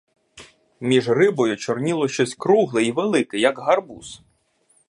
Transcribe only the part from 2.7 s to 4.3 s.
й велике, як гарбуз.